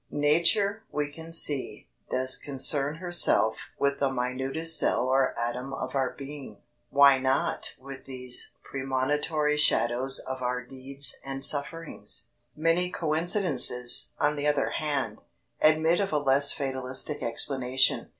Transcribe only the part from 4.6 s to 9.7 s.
cell or atom of our being; why not with these premonitory